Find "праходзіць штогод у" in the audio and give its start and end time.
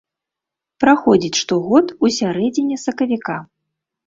0.83-2.11